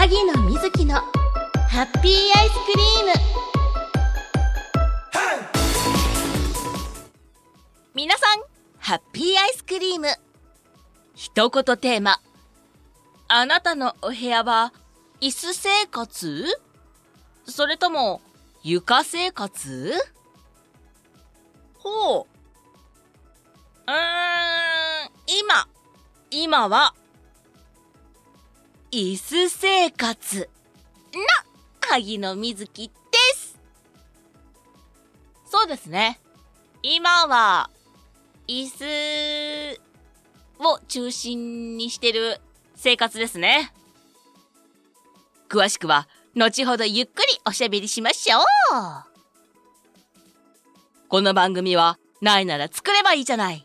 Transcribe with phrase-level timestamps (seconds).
[0.00, 3.12] 萩野瑞希のハッピーアイスクリーム。
[7.92, 8.40] 皆さん
[8.78, 10.08] ハッピーアイスクリーム。
[11.14, 12.18] 一言テーマ。
[13.28, 14.72] あなたのお部屋は
[15.20, 16.46] 椅子生活？
[17.44, 18.22] それとも
[18.62, 19.92] 床生活？
[21.76, 22.26] ほう。
[23.86, 23.96] うーん、
[25.26, 25.68] 今、
[26.30, 26.94] 今は、
[28.92, 30.48] 椅子生活
[31.12, 32.92] な、萩野瑞希で
[33.36, 33.56] す。
[35.48, 36.18] そうですね。
[36.82, 37.70] 今は、
[38.48, 39.80] 椅子
[40.58, 42.40] を中心にしてる
[42.74, 43.72] 生活ですね。
[45.48, 48.42] 詳しくは、後ほどゆっくりおしゃべりしましょう。
[51.08, 53.64] この番組は、ないなら作ればいいじゃない。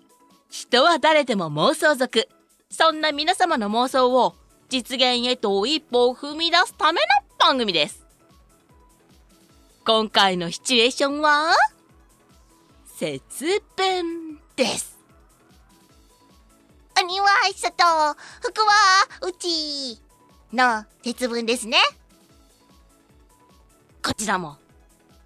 [0.52, 2.30] 人は誰でも妄想族。
[2.70, 4.36] そんな皆様の妄想を
[4.70, 8.04] 実現へと一歩を踏み出すための番組です。
[9.86, 11.54] 今回のシチュエーションは、
[12.98, 14.98] 節分です。
[16.98, 18.74] 鬼は外、服は
[19.22, 20.02] 内
[20.54, 21.78] の節分ですね。
[24.04, 24.58] こちらも、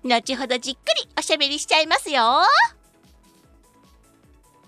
[0.03, 2.41] 後ほどじっくりおしゃべりしちゃいますよ。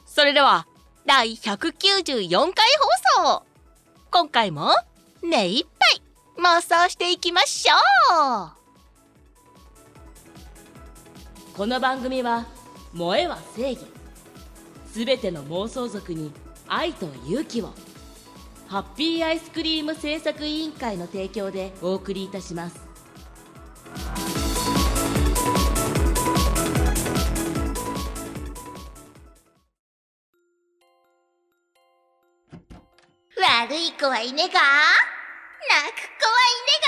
[0.06, 0.68] それでは、
[1.06, 2.66] 第194回
[3.16, 3.51] 放送
[4.14, 4.72] 今回も、
[5.23, 6.02] 目いっぱい
[6.44, 7.76] 妄想していきましょ
[8.45, 8.52] う
[11.56, 12.45] この番組は、
[12.92, 13.86] 萌えは正義。
[14.92, 16.34] すべての妄想族に
[16.68, 17.70] 愛と勇気を。
[18.68, 22.81] ハッピーアイスクリーム制作委員会の提供でお送りいたします。
[34.02, 34.60] 悪い子はいねが？
[34.60, 34.60] 泣
[35.94, 36.82] く子はいね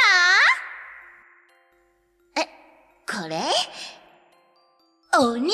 [2.36, 2.42] が？
[2.42, 2.48] え、
[3.06, 3.38] これ？
[5.20, 5.52] 鬼？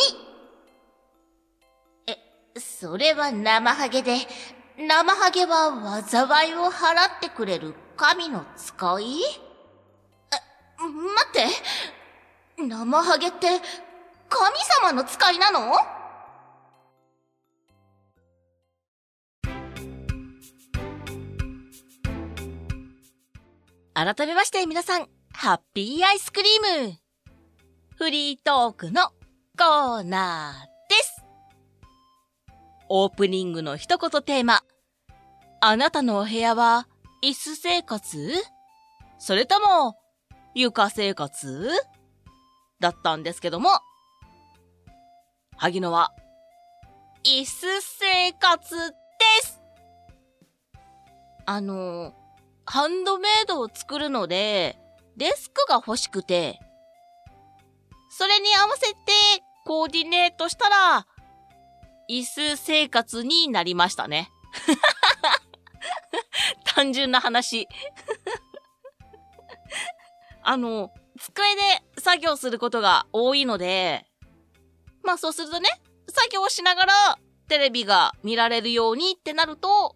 [2.08, 2.18] え、
[2.58, 4.20] それは生ハゲで、
[4.78, 9.20] 生ハゲは災いを払ってくれる神の使い？
[9.22, 9.28] え、
[10.80, 11.48] 待って。
[12.58, 13.48] 生ハゲって
[14.30, 15.74] 神様の使いなの？
[24.02, 26.94] 改めまして皆さん、ハッピーアイスクリーム。
[27.98, 29.10] フリートークの
[29.58, 31.26] コーナーです。
[32.88, 34.62] オープニングの一言テーマ。
[35.60, 36.88] あなたのお部屋は
[37.22, 38.32] 椅子生活？
[39.18, 39.98] それとも
[40.56, 41.70] 床生活？
[42.80, 43.70] だったんですけども、
[45.58, 46.14] 萩野は
[47.26, 48.96] 椅子生活で
[49.46, 49.60] す。
[51.46, 52.14] あの
[52.72, 54.78] ハンドメイドを作るので、
[55.18, 56.60] デスクが欲しくて、
[58.12, 58.98] それに合わせて
[59.66, 61.08] コーディネートしたら、
[62.08, 64.30] 椅子生活になりましたね。
[66.64, 67.68] 単純な話
[70.44, 71.62] あの、机で
[72.00, 74.06] 作業することが多いので、
[75.02, 75.70] まあそうするとね、
[76.08, 79.96] 作業しながらテレビが見られるようにってなると、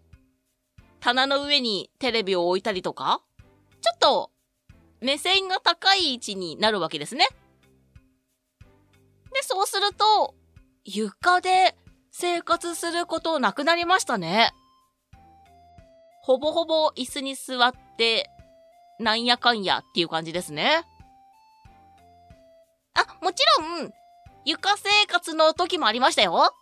[1.03, 3.21] 棚の上にテレビを置いたりとか、
[3.81, 4.31] ちょっと
[5.01, 7.27] 目線が高い位置になるわけですね。
[9.33, 10.33] で、そうすると、
[10.85, 11.75] 床で
[12.11, 14.53] 生活することなくなりましたね。
[16.21, 18.29] ほぼほぼ椅子に座って、
[18.97, 20.85] なんやかんやっていう感じですね。
[22.93, 23.91] あ、もちろん、
[24.45, 26.55] 床生活の時もありましたよ。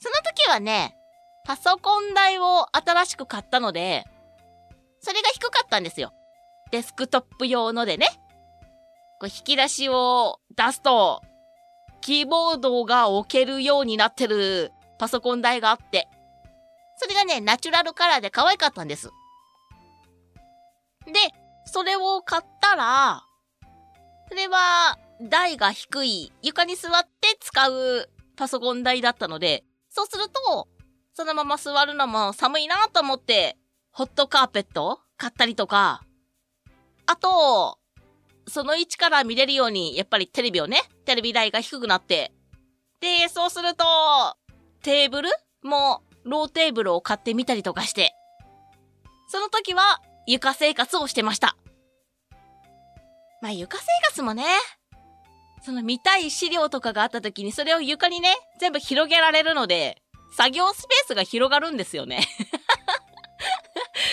[0.00, 0.99] その時はね、
[1.44, 4.04] パソコン台を新しく買ったので、
[5.00, 6.12] それが低かったんですよ。
[6.70, 8.06] デスクトップ用のでね。
[9.20, 11.22] こう引き出しを出すと、
[12.00, 16.08] キーボードが置けるようになってるパソコン台があって、
[16.96, 19.10] それがね、ナチュラルカラーで可愛かったんです。
[21.06, 21.12] で、
[21.64, 23.22] それを買ったら、
[24.28, 30.68] それは台が低い床に座って使うパソコン台だったので、そうすると、
[31.14, 33.56] そのまま座るのも寒いなと思って、
[33.90, 36.02] ホットカーペット買ったりとか、
[37.06, 37.78] あと、
[38.46, 42.32] その位置から見れるように、やっぱりテレビをね、テレビ台が低くなって、
[43.00, 43.84] で、そうすると、
[44.82, 45.30] テーブル
[45.62, 48.14] も、ローテーブルを買ってみたりとかして、
[49.28, 51.56] その時は床生活をしてました。
[53.40, 54.44] まあ床生活もね、
[55.62, 62.22] その見たい資料とかがあった時にそれを床にね、全部広げられるので、作業スペースが広がるんですよね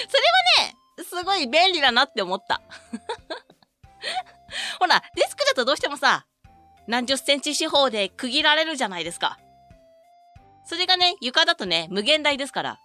[0.08, 0.24] それ
[0.64, 2.62] はね、すごい便利だなって思った。
[4.80, 6.26] ほら、デスクだとどうしてもさ、
[6.88, 9.38] 何十センチ四方で区切られるじゃないですか。
[10.66, 12.80] それがね、床だとね、無限大ですから。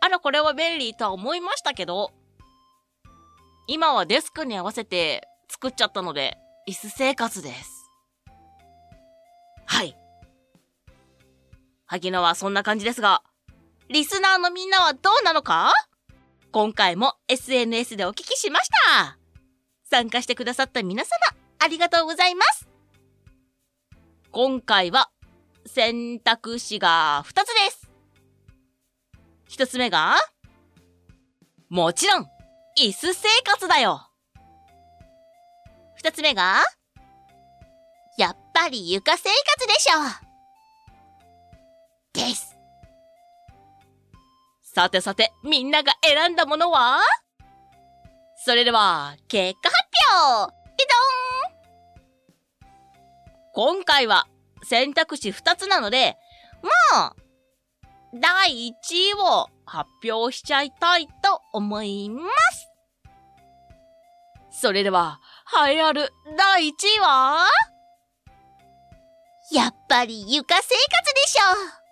[0.00, 2.12] あら、これは便利とは思いましたけど、
[3.66, 6.36] 今はデスクに合わせて作っちゃったので、
[6.68, 7.90] 椅子生活です。
[9.66, 9.96] はい。
[11.86, 13.22] 萩野はそんな感じですが、
[13.88, 15.72] リスナーのみんなはどうなのか？
[16.50, 19.18] 今回も SNS でお聞きしました。
[19.90, 21.10] 参加してくださった皆様、
[21.58, 22.68] ありがとうございます。
[24.30, 25.10] 今回は
[25.66, 27.90] 選択肢が2つです。
[29.50, 30.16] 1つ目が、
[31.68, 32.26] もちろん、
[32.78, 34.08] 椅子生活だよ。
[36.02, 36.62] 2つ目が、
[38.16, 40.23] やっぱり床生活でしょ。
[42.14, 42.56] です。
[44.62, 47.00] さてさて、みんなが選んだものは？
[48.44, 49.84] それでは、結果発
[50.46, 54.26] 表ピドーン今回は
[54.64, 56.16] 選択肢2つなので、
[56.62, 57.16] まあ、
[58.14, 58.72] 第1
[59.10, 61.12] 位を発表しちゃいたいと
[61.52, 62.22] 思いま
[62.52, 62.70] す。
[64.60, 65.20] それでは、
[65.68, 67.46] 栄えある第1位は？
[69.52, 71.83] やっぱり床生活でしょう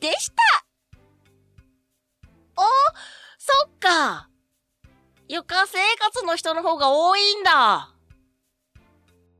[0.00, 0.34] でした
[2.56, 2.62] お、
[3.38, 4.28] そっか。
[5.28, 7.94] 床生活の人の方が多いんだ。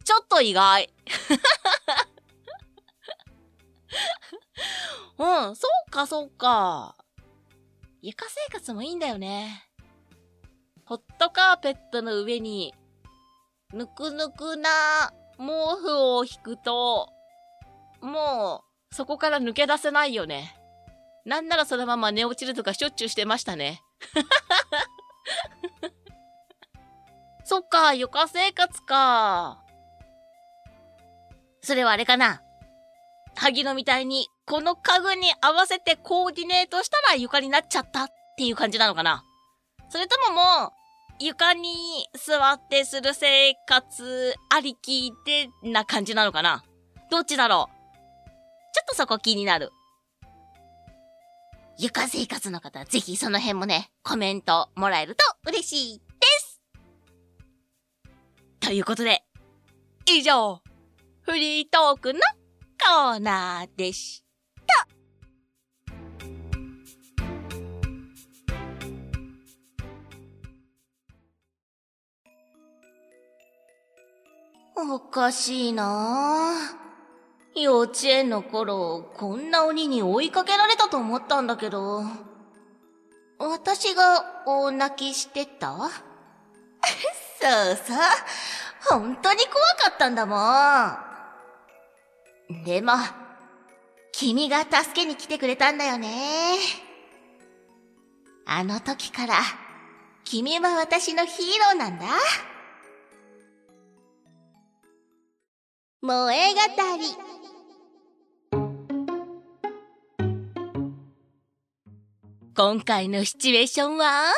[0.05, 0.93] ちょっと意外。
[5.19, 6.94] うん、そうか、そうか。
[8.02, 9.69] 床生活もいいんだよね。
[10.84, 12.75] ホットカーペットの上に、
[13.72, 15.44] ぬくぬくな毛
[15.81, 17.12] 布を引くと、
[18.00, 20.55] もう、そこから抜け出せないよね。
[21.25, 23.82] なんならそのまま寝落ちるとかしょっちゅうしてましたね。
[27.44, 29.62] そっか、床生活か。
[31.61, 32.43] それはあれかな。
[33.37, 39.25] 萩野みたいに、この家具に合わせてコーディネートしたら床になっちゃったっていう感じなのかな
[39.91, 40.73] それとももう、
[41.20, 46.62] 床に座ってする生活ありきでな感じなのかな
[47.11, 47.78] どっちだろう
[48.88, 49.70] とそこ気になる。
[51.79, 56.05] 床生活の方、ぜひその辺もね、コメントもらえると嬉しいで
[56.40, 56.61] す。
[58.61, 59.23] ということで、
[60.06, 60.62] 以上、
[61.20, 62.20] フリートークの
[62.81, 64.25] コーナーでし
[64.67, 64.88] た。
[74.81, 76.88] おかしいなぁ
[77.60, 82.02] 幼稚園の頃、こんな鬼に追いかけられたと思ったんだけど、
[83.38, 85.76] 私が大泣きしてた？
[85.78, 87.96] そうそう。
[88.88, 90.37] 本当に怖かったんだも
[92.62, 92.64] ん。
[92.64, 92.94] でも、
[94.12, 96.56] 君が助けに来てくれたんだよね。
[98.46, 99.34] あの時から、
[100.25, 102.06] 君は私のヒーローなんだ。
[106.00, 106.60] 萌え語
[106.96, 107.48] り。
[112.58, 114.32] 今回のシチュエーションは、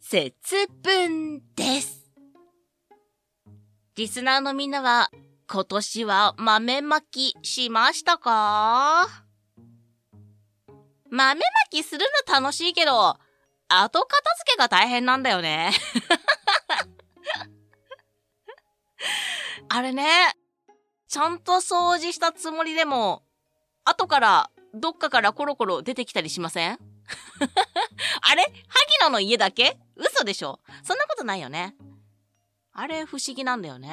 [0.00, 0.32] 節
[0.82, 2.10] 分です。
[3.96, 5.10] リスナーのみんなは、
[5.46, 9.10] 今年は豆まきしましたか？
[11.10, 13.18] 豆まきするの楽しいけど、
[13.68, 15.72] 後片付けが大変なんだよね。
[19.68, 20.34] あれね、
[21.08, 23.22] ちゃんと掃除したつもりでも、
[23.84, 26.78] 後からどっかからコロコロ出てきたりしません？
[28.22, 28.42] あれ？
[28.42, 28.52] 萩
[29.02, 29.78] 野の家だけ？
[29.96, 30.60] 嘘でしょ？
[30.82, 31.74] そんなことないよね。
[32.72, 33.88] あれ不思議なんだよね。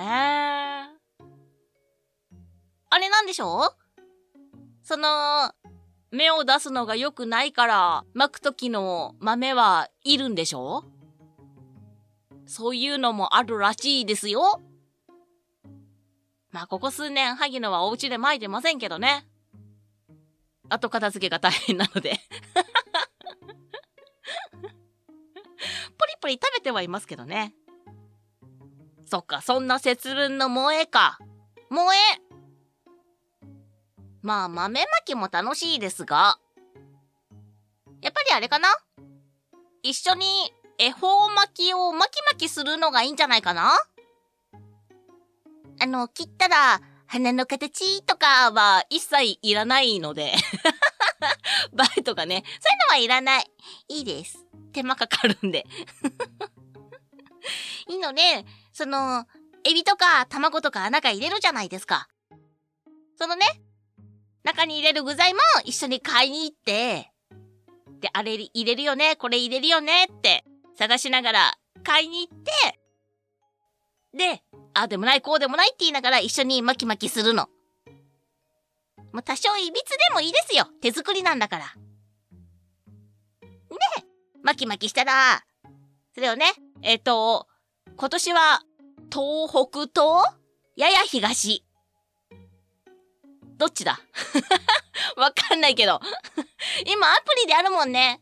[2.90, 3.66] あれなんでしょ？
[3.66, 3.76] う
[4.84, 5.54] その、
[6.12, 10.84] 芽を出すのが良くないから、巻く時の豆はいるんでしょ？
[12.46, 14.62] そういうのもあるらしいですよ。
[16.52, 19.26] まあ、ここ数年、萩野はお家で巻いてませんけどね。
[20.70, 22.20] 後片付けが大変なので
[26.04, 27.54] ポリポリ食べてはいますけどね。
[29.10, 31.18] そっか、そんな節分の萌えか。
[31.70, 32.22] 萌え
[34.22, 36.38] まあ、豆まきも楽しいですが、
[38.02, 38.68] やっぱりあれかな？
[39.82, 40.26] 一緒に
[40.78, 43.72] 恵方巻きを巻き巻きするのがいいんじゃないかな？
[45.80, 50.34] あの、切ったら、花の形とかは一切いらないので
[51.72, 52.44] バイとかね。
[52.46, 53.52] そういうのはいらない。
[53.88, 54.46] いいです。
[54.74, 55.66] 手間かかるんで。
[57.88, 59.26] いいので、その、
[59.66, 62.08] エビとか卵とか中入れるじゃないですか。
[63.18, 63.46] そのね、
[64.44, 67.12] 中に入れる具材も一緒に買いに行って、
[68.02, 70.44] で、あれ入れるよね、これ入れるよねって
[70.78, 72.52] 探しながら買いに行って、
[74.18, 77.50] で、あでもない、こうでもないって言いながら一緒に巻き巻きするの。
[79.14, 80.66] もう多少いびつでもいいですよ。
[80.82, 81.66] 手作りなんだから。
[83.42, 83.48] で、
[84.44, 85.44] 巻き巻きしたら、
[86.14, 86.46] それをね、
[86.82, 87.48] えっ、ー、と、
[87.98, 88.62] 今年は
[89.12, 90.22] 東北と
[90.76, 91.64] やや東。
[93.58, 94.00] どっちだ？
[95.16, 96.02] わかんないけど
[96.86, 98.22] 今アプリであるもんね。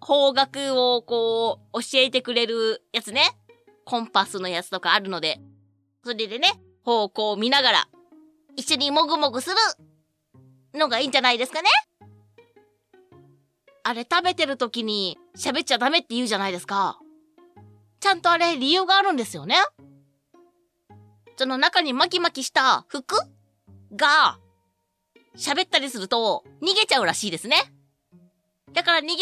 [0.00, 3.38] 方角をこう教えてくれるやつね。
[3.86, 5.40] コンパスのやつとかあるので。
[6.04, 7.88] それでね、方向を見ながら
[8.56, 9.56] 一緒にもぐもぐする
[10.78, 11.68] のがいいんじゃないですかね
[13.86, 16.98] あれ食べてる時に喋っちゃダメって言うじゃないですか。
[18.00, 19.56] ちゃんとあれ理由があるんですよね。
[21.36, 23.16] その中に巻き巻きした服
[23.94, 24.38] が
[25.36, 27.56] 喋ったりすると逃げちゃうらしいですね。
[28.72, 29.18] だから逃げる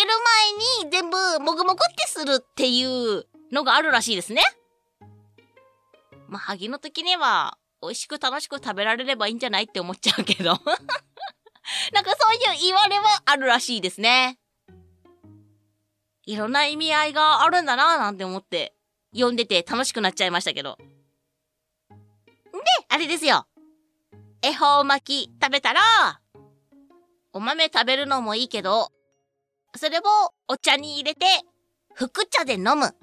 [0.80, 4.42] 前に全部もぐもぐってするっていうのがあるらしいですね。
[6.28, 10.50] まあ、萩の時には美味しく楽しく食べられればいいんじゃないって思っちゃうけど
[11.92, 14.38] なんかそういう言われはあるらしいですね。
[16.24, 18.74] いろんな意味合いがあるんだなぁなんて思って
[19.14, 20.78] 読んでて楽しくなっちゃいましたけど。
[22.52, 23.46] で、あれですよ。
[24.40, 25.80] 恵方巻き食べたら、
[27.32, 28.92] お豆食べるのもいいけど、
[29.76, 30.02] それを
[30.48, 31.26] お茶に入れて、
[31.94, 32.94] 福茶で飲む。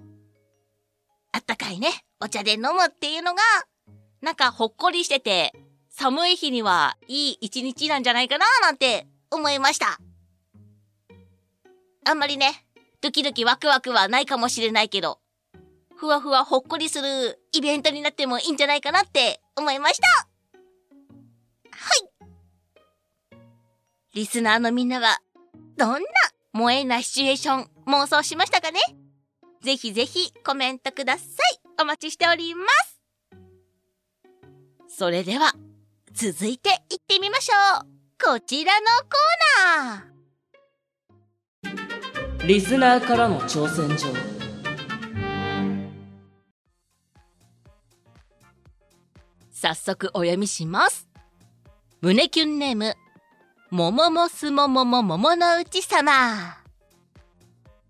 [1.32, 3.42] あったかいね、お茶で飲むっていうのが、
[4.22, 5.54] なんかほっこりしてて、
[5.90, 10.00] 寒い日にはいい一日なんじゃないかななんて思いました。
[12.06, 12.66] あんまりね、
[13.02, 15.20] ドキドキワクワクはないかもしれないけど、
[15.96, 20.08] ふわふわほっこりするイベントになってもいいんじゃないかなって思いました。
[21.72, 21.90] は
[23.34, 23.38] い。
[24.14, 25.20] リスナーのみんなは、
[25.78, 26.00] どんな
[26.54, 28.80] 萌えなシチュエーション妄想しましたかね？
[29.62, 31.26] ぜひぜひコメントください。
[31.82, 33.00] お待ちしております。
[34.88, 35.54] それでは、
[36.12, 37.86] 続いて行ってみましょう。
[38.22, 40.19] こちらのコーナー。
[42.50, 44.08] リスナーからの挑戦状。
[49.52, 51.08] 早速お読みします。
[52.02, 52.96] 胸キュンネーム、
[53.70, 56.12] もももすももももものうち様。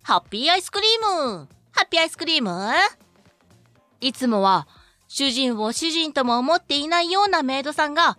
[0.03, 1.47] ハッピーアイスクリーム。
[1.71, 2.51] ハッピーアイスクリーム？
[4.01, 4.67] いつもは
[5.07, 8.17] 主人を主人とも思っていないようなメイドさんが、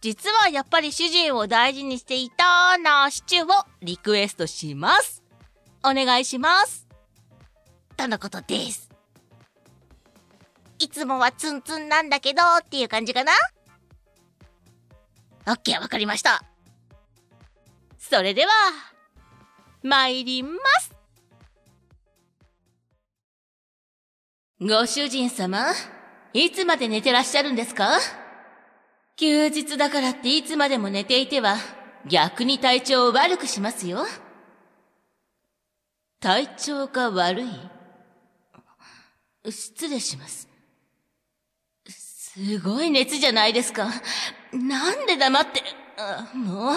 [0.00, 3.48] 実はやっぱり主人を大事にしていたなシチューを
[3.82, 5.23] リクエストします。
[5.84, 6.86] お願いします。
[7.96, 8.90] とのことです。
[10.78, 13.32] いつもはツンツンなんだけどっていう感じかな
[15.46, 16.42] オッケーわかりました。
[17.98, 18.50] それでは、
[19.82, 20.92] 参ります。
[24.60, 25.66] ご主人様
[26.32, 27.98] いつまで寝てらっしゃるんですか？
[29.16, 31.56] 休日だからっていつまでも寝ていては
[32.06, 34.06] 逆に体調を悪くしますよ。
[36.24, 37.50] 体調が悪い？
[39.52, 40.48] 失礼します。
[41.86, 43.90] すごい熱じゃないですか。
[44.50, 45.62] なんで黙って、
[46.34, 46.74] もう、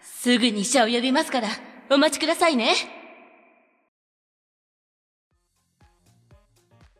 [0.00, 1.48] すぐに医者を呼びますから、
[1.90, 2.76] お待ちくださいね。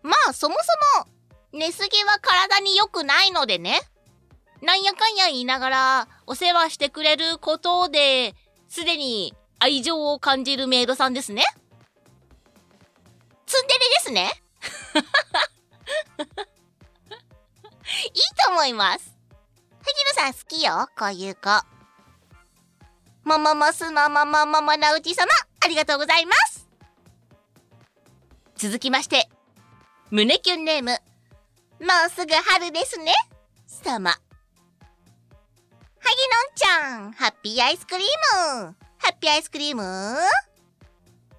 [0.03, 0.57] まあ、そも
[0.97, 1.13] そも、
[1.53, 3.81] 寝すぎは体に良くないのでね。
[4.63, 8.35] なんやかんや言いながら、お世話してくれることで、
[8.69, 11.45] すでに愛情を感じるメイドさんですね。
[13.47, 14.43] ツンデレですね。
[18.07, 18.13] いい
[18.45, 19.17] と思います。
[19.85, 21.49] 萩野さん好きよ、こういう子。
[23.23, 26.69] もももすもももももなうち様、ありがとうございます。
[28.57, 29.31] 続きまして、
[30.11, 30.97] 胸キュンネーム、も
[32.09, 33.15] うすぐ春ですね。
[33.69, 34.11] 様。
[34.11, 34.19] は
[36.01, 38.09] ぎのんちゃん、ハッピーアイスクリー
[38.67, 38.82] ム。
[39.23, 39.83] ピアイスクリーム？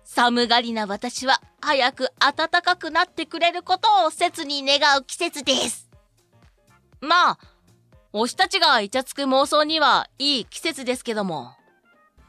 [0.05, 5.89] 寒がりな私は早く暖かくなってくれることを切に願う季節です。
[7.01, 7.37] まあ、
[8.13, 11.51] 推したちがイチャつく妄想にはいい季節ですけども。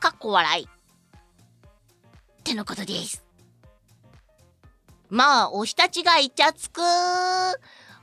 [0.00, 0.64] かっこ笑い。
[0.64, 0.68] っ
[2.42, 3.24] てのことです。
[5.08, 6.80] まあ、推したちがイチャつく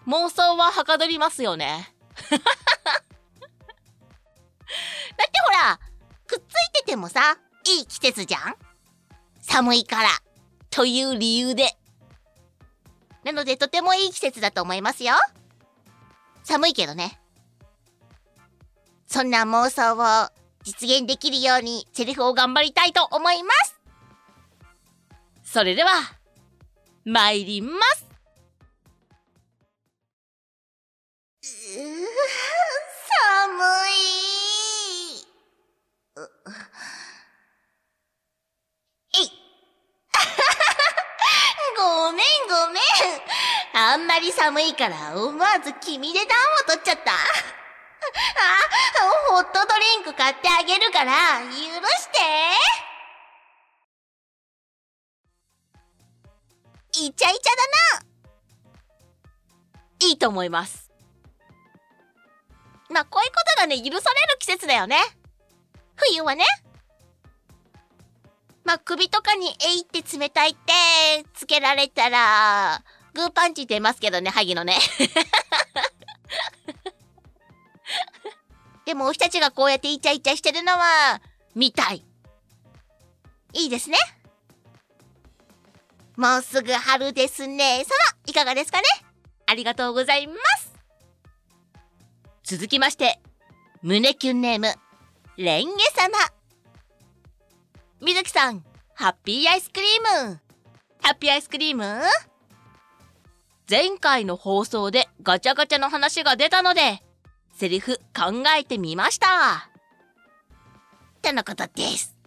[0.08, 1.94] 妄想ははかどりますよね。
[2.32, 2.44] だって
[5.48, 5.80] ほら、
[6.32, 8.56] くっついててもさ、いい季節じゃん？
[9.42, 10.10] 寒いから。
[10.70, 11.76] という理由で。
[13.26, 15.14] なのでとてもいい季節だと思いますよ。
[16.44, 17.20] 寒いけどね。
[19.08, 20.30] そんな妄想を
[20.64, 23.78] 実現できるようにセリフを頑張りたいと思います。
[25.44, 25.92] それでは、
[27.04, 28.08] 参ります。
[31.34, 31.58] 寒
[33.90, 33.92] い。
[39.14, 39.32] えい。
[42.12, 42.84] ごめんごめん。
[43.74, 47.14] あんまり寒いから思わず君で暖を取っちゃった。
[47.14, 47.16] あ、
[49.30, 52.20] ホットドリンク買ってあげるから、許して。
[56.94, 57.32] イチャイチャだ
[58.02, 58.06] な。
[60.00, 60.92] いいと思います。
[62.90, 64.98] まあ、こういうことがね、許される季節だよね。
[65.96, 66.44] 冬はね。
[68.64, 70.60] まあ、首とかにえいって冷たいって
[71.34, 74.78] つけられたら、グーパンチ出ますけどね、萩のね。
[78.86, 81.22] でも、おひたちがこうやってイチャイチャしてるのは、
[81.56, 82.06] 見たい。
[83.54, 83.98] いいですね。
[86.16, 87.84] もうすぐ春ですね。
[87.84, 87.90] 様、
[88.28, 88.84] いかがですかね
[89.48, 90.74] ありがとうございます。
[92.44, 93.20] 続きまして、
[93.82, 94.74] 胸キュンネーム、
[95.38, 96.41] レンゲ様。
[98.04, 98.64] みずきさん、
[98.96, 100.40] ハッピーアイスクリーム。
[101.04, 102.02] ハッピーアイスクリーム？
[103.70, 107.04] 前回の放送でガチャガチャの話が出たので、
[107.54, 109.70] セリフ考えてみました。
[111.22, 112.18] とのことです。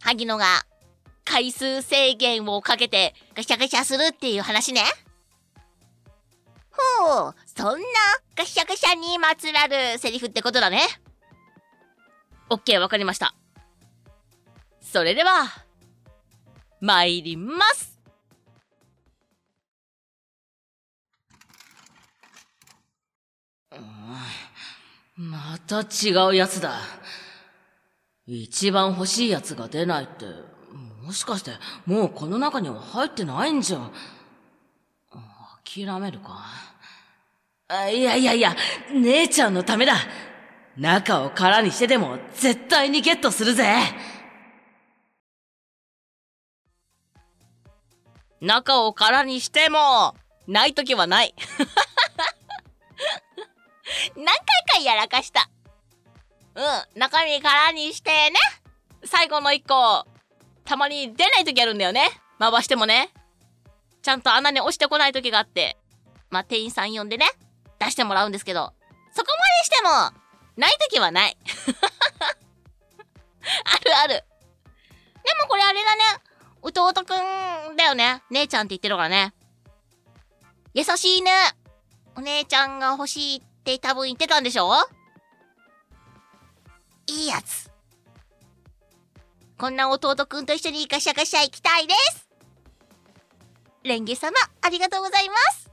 [0.00, 0.46] 萩野が
[1.24, 4.84] 回数制限をかけてガシャガシャするっていう話ね。
[6.70, 7.86] ほう、そんな
[8.36, 10.82] ガシャガシャにまつわるセリフってことだね。
[12.48, 13.34] オッケー、わかりました。
[14.92, 15.46] それでは、
[16.82, 17.98] 参ります。
[25.16, 26.74] また違うやつだ。
[28.26, 30.26] 一番欲しいやつが出ないって、
[31.02, 31.52] もしかして
[31.86, 33.90] もうこの中には入ってないんじゃ。
[35.64, 36.44] 諦めるか。
[37.68, 38.54] あいやいやいや、
[38.92, 39.94] 姉ちゃんのためだ。
[40.76, 43.64] 中を空にしてでも絶対にゲットするぜ。
[48.42, 50.16] 中を空にしても、
[50.48, 51.32] ないときはない。
[54.16, 54.34] 何回
[54.78, 55.48] かやらかした。
[56.56, 58.40] うん、中身空にしてね。
[59.04, 60.04] 最後の一個、
[60.64, 62.20] たまに出ないときあるんだよね。
[62.40, 63.10] 回してもね。
[64.02, 65.78] ちゃんと穴に押してこないときがあって。
[66.28, 67.30] まあ、店員さん呼んでね、
[67.78, 68.72] 出してもらうんですけど、
[69.14, 69.90] そこまでしても、
[70.56, 71.36] ないときはない。
[73.64, 74.14] あるある。
[74.14, 74.24] で
[75.42, 76.02] もこれあれだね。
[76.62, 77.14] 弟く
[77.72, 78.22] んだよね。
[78.30, 79.34] 姉ちゃんって言ってるからね。
[80.74, 81.30] 優しいね。
[82.16, 84.72] お姉ちゃんが欲しいって多分言ってたんでしょ？
[87.06, 87.70] いいやつ。
[89.58, 92.28] こんな弟くんと一緒にガシャガシャ行きたいです。
[93.82, 95.70] レンゲ様、ありがとうございます。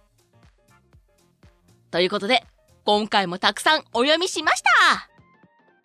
[1.92, 2.46] ということで、
[2.86, 5.10] 今回もたくさんお読みしました。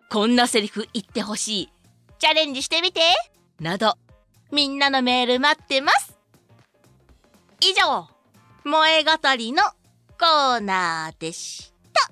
[0.09, 1.69] こんなセリフ言ってほしい。
[2.19, 3.01] チャレンジしてみて。
[3.59, 3.97] など、
[4.55, 6.17] みんなのメール待ってます。
[7.59, 8.07] 以上、
[8.63, 9.61] 萌え語りの
[10.17, 12.09] コーナーでした。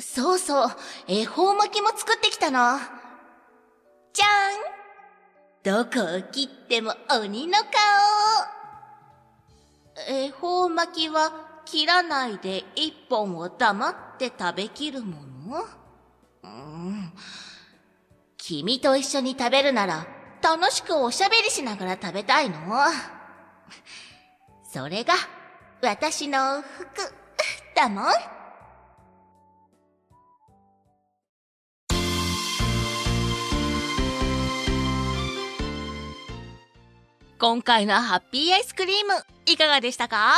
[0.00, 0.68] そうそう、
[1.08, 2.78] 恵方巻きも作ってきたな。
[4.12, 7.66] じゃんどこを切っても鬼の顔
[10.08, 15.64] 恵方巻きは切らないで一本を黙って食べきるもの？
[16.42, 17.12] うん。
[18.36, 20.06] 君と一緒に食べるなら
[20.42, 22.58] 楽しくおしゃべりしながら食べたいの？
[24.72, 25.14] それが
[25.82, 27.12] 私の服
[27.76, 28.04] だもん。
[37.38, 39.14] 今回のハッピーアイスクリーム
[39.46, 40.34] いかがでしたか？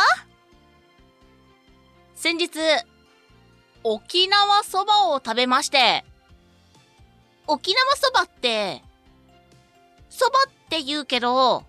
[2.23, 2.51] 先日、
[3.83, 6.05] 沖縄そばを食べまして、
[7.49, 8.81] 沖縄そばって、
[10.09, 11.65] そばって言うけど、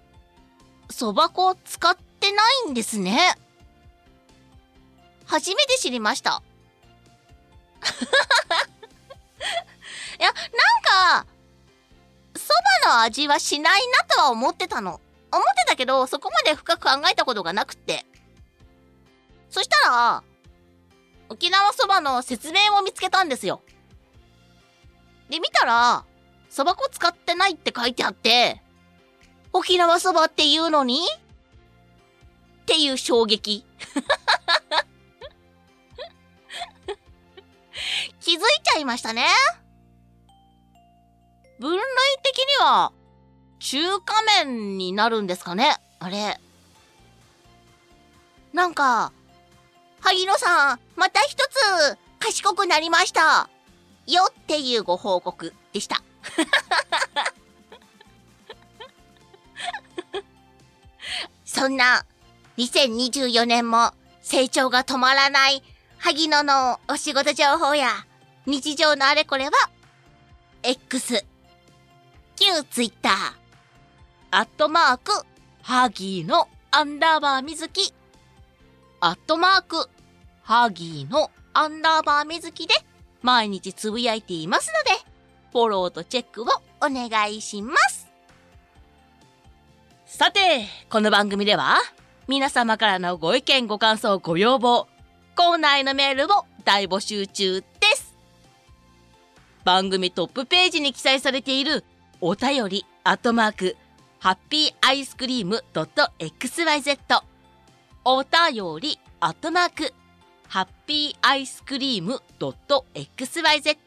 [0.92, 3.36] そば粉使ってないんですね。
[5.26, 6.44] 初めて知りました。
[10.20, 11.26] いや、なんか、
[12.36, 12.50] そ
[12.86, 15.02] ばの味はしないなとは思ってたの。
[15.32, 18.06] 思ってたけど、そこまで深く考えたことがなくって。
[19.50, 20.24] そしたら、
[21.34, 23.64] 沖縄そばの説明を見つけたんですよ。
[25.30, 26.06] で、見たら、
[26.48, 28.62] そば粉使ってないって書いてあって、
[29.52, 33.66] 沖縄そばっていうのにっていう衝撃。
[38.22, 39.26] 気づいちゃいましたね。
[41.60, 41.82] 分類
[42.22, 42.94] 的には、
[43.58, 46.40] 中華麺になるんですかねあれ。
[48.54, 49.12] なんか、
[50.04, 53.50] 萩野さん、また一つ、賢くなりました。
[54.06, 56.04] よっていうご報告でした。
[61.46, 62.06] そんな、
[62.58, 65.64] 2024年も成長が止まらない
[66.00, 68.06] 萩野のお仕事情報や
[68.46, 69.52] 日常のあれこれは、
[70.64, 71.26] X、
[72.36, 73.10] 旧 Twitter、
[74.32, 75.26] アットマーク、
[75.62, 77.94] ハギーのアンダーバーみずき、
[79.00, 79.90] アットマーク、
[80.44, 82.74] ハギーのアンダーバーみずきで
[83.22, 85.02] 毎日つぶやいていますので、
[85.54, 88.12] フォローとチェックをお願いします。
[90.06, 91.78] さて、この番組では、
[92.28, 94.88] 皆様からのご意見、ご感想、ご要望、
[95.38, 98.14] コーナーへのメールを大募集中です。
[99.64, 101.86] 番組トップページに記載されている
[102.20, 103.78] お便り、アットマーク、
[104.20, 107.24] ハッピーアイスクリーム .xyz
[108.04, 109.94] お便り、アットマーク、
[110.54, 113.78] ハッピーアイスクリーム .xyz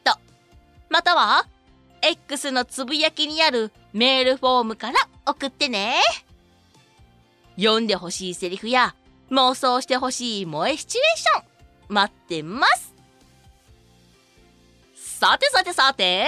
[0.89, 1.47] または、
[2.01, 6.01] X のつぶやきにあるメールフォームから送ってね。
[7.55, 8.95] 読んでほしいセリフや
[9.31, 11.41] 妄想してほしい萌えシチュエーショ
[11.89, 11.93] ン。
[11.93, 12.93] 待ってます。
[14.93, 16.27] さてさてさて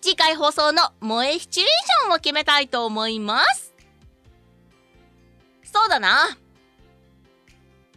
[0.00, 3.72] 次回放送の萌えシチュエーションを決めたいと思います。
[5.62, 6.36] そうだな。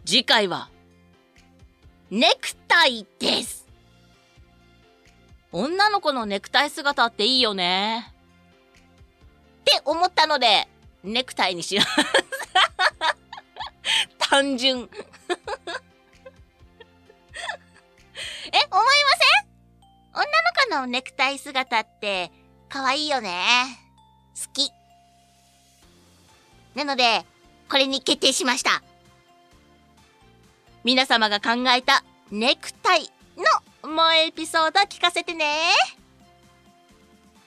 [0.04, 0.70] 次回は
[2.10, 3.66] ネクタイです
[5.52, 8.12] 女の子のネクタイ姿っていいよね
[9.60, 10.68] って思ったので
[11.04, 11.88] ネクタイにします
[14.18, 14.78] 単純
[18.52, 20.22] え、思いません？
[20.22, 20.28] 女の
[20.80, 22.32] 子のネクタイ姿って
[22.68, 23.78] 可愛いよね。
[24.34, 24.72] 好き。
[26.74, 27.24] なので、
[27.68, 28.82] これに決定しました。
[30.82, 33.10] 皆様が考えたネクタイ
[33.82, 35.44] のもうエピソード聞かせてね。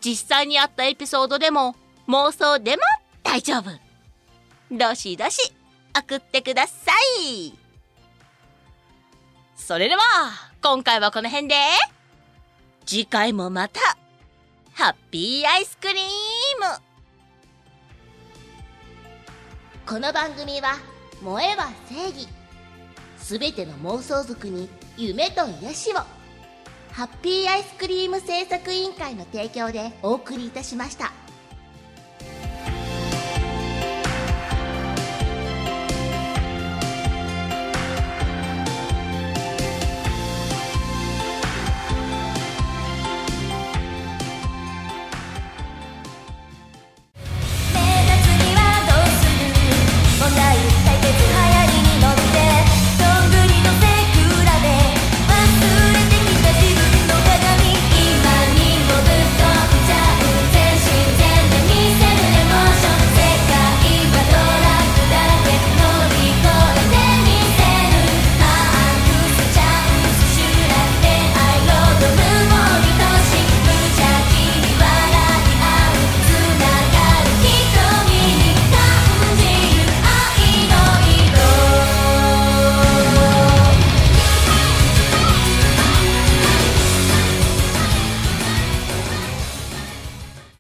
[0.02, 1.76] 実際にあったエピソードでも
[2.08, 2.84] 妄想でも
[3.24, 3.70] 大丈夫。
[4.72, 5.54] どしどし
[5.98, 6.92] 送ってくださ
[7.22, 7.54] い。
[9.56, 10.02] それでは、
[10.62, 11.56] 今回はこの辺で、
[12.86, 13.80] 次回もまた、
[14.74, 16.04] ハッピーアイスクリーム
[19.86, 20.76] この番組は、
[21.22, 22.43] 燃えは正義。
[23.24, 25.96] すべての妄想族に夢と癒しを。
[26.92, 31.23] ハッピーアイスクリーム製作委員会の提供でお送りいたしました。